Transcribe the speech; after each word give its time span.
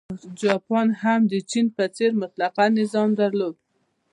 جاپان 0.41 0.87
هم 1.01 1.21
د 1.31 1.33
چین 1.51 1.65
په 1.77 1.85
څېر 1.95 2.11
مطلقه 2.21 2.63
نظام 2.79 3.09
درلود. 3.21 3.55